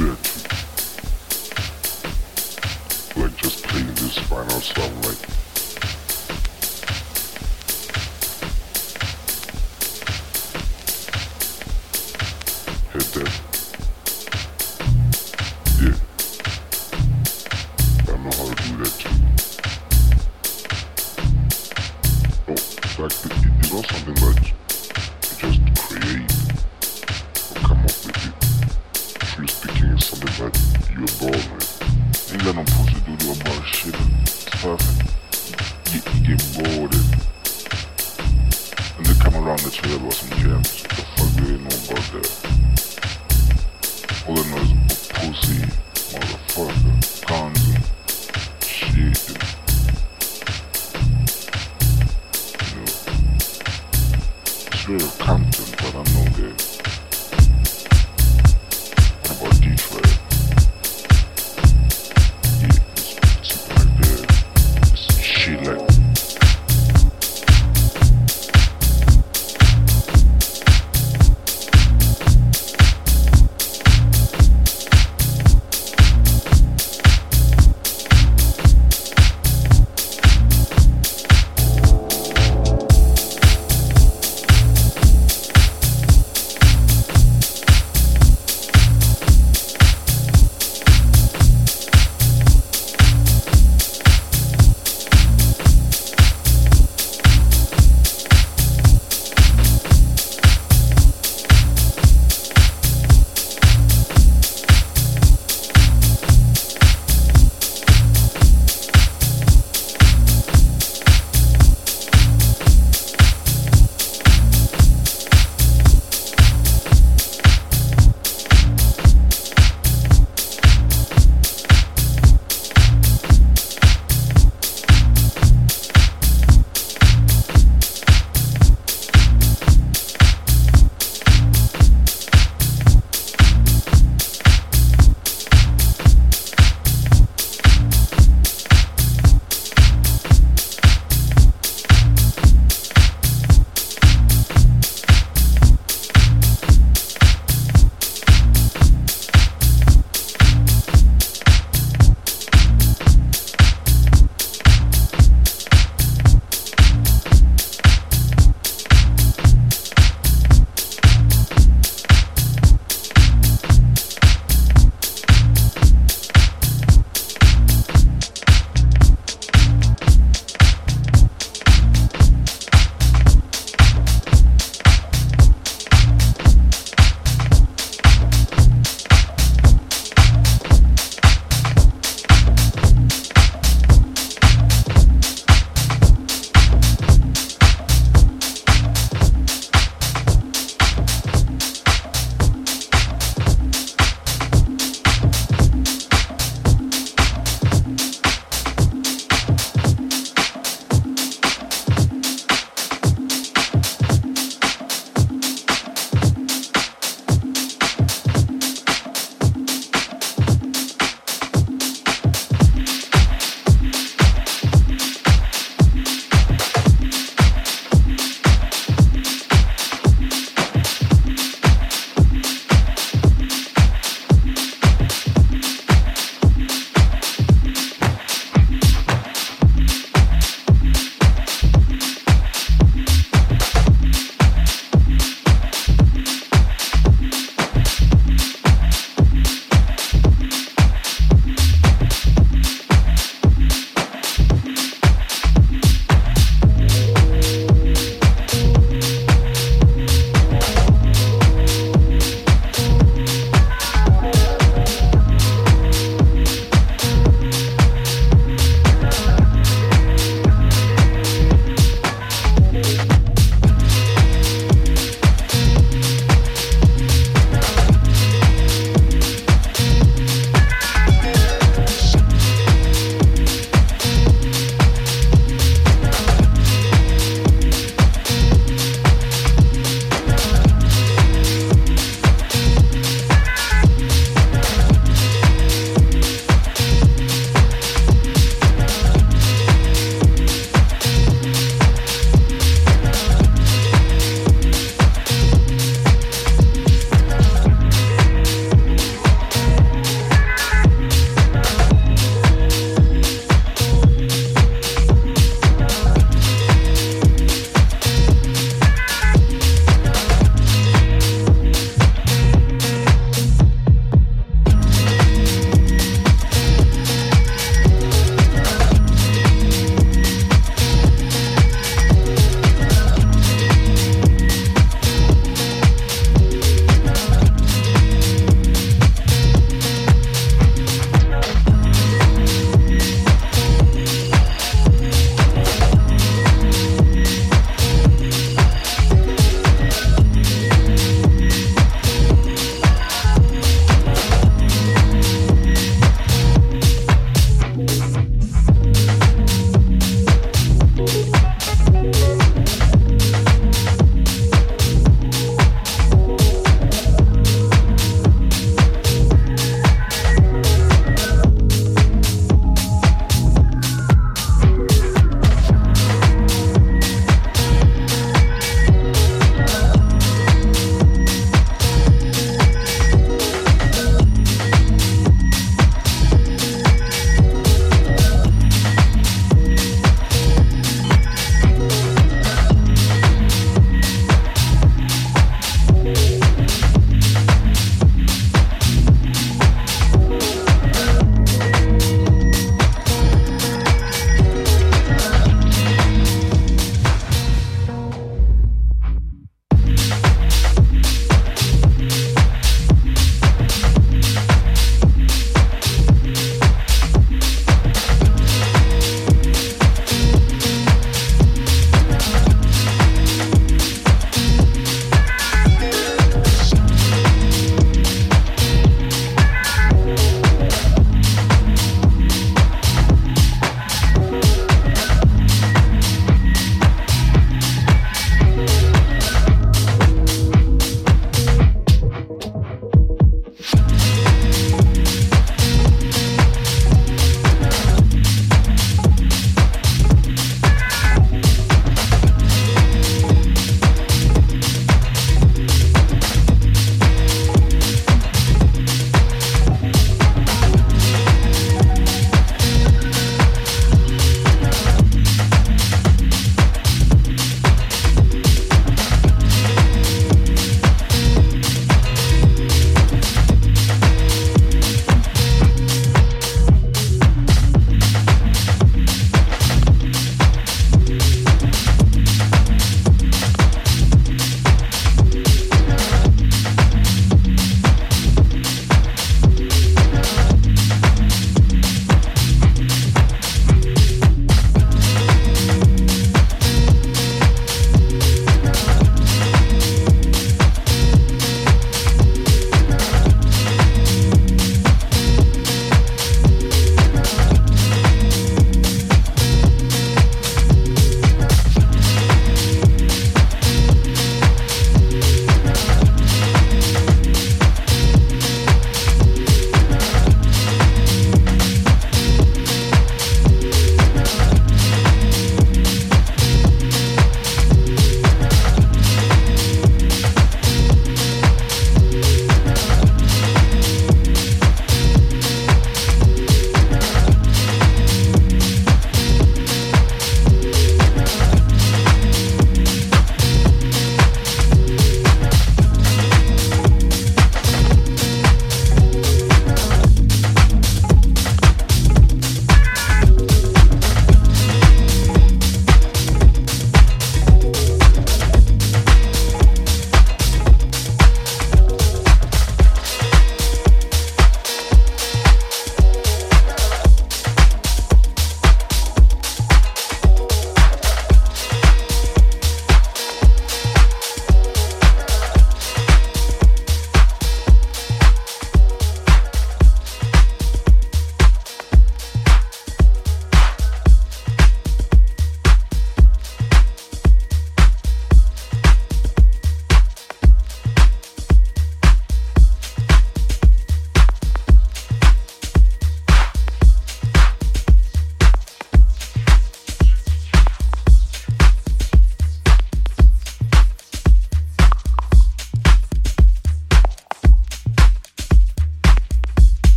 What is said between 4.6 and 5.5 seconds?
song, like.